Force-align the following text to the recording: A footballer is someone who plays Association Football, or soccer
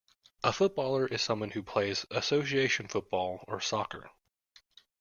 A 0.43 0.51
footballer 0.51 1.05
is 1.05 1.21
someone 1.21 1.51
who 1.51 1.61
plays 1.61 2.07
Association 2.25 2.87
Football, 2.87 3.45
or 3.47 3.61
soccer 3.61 4.09